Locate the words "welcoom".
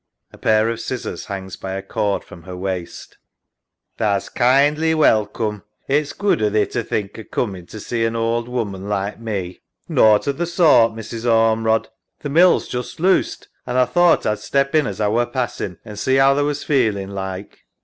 4.95-5.61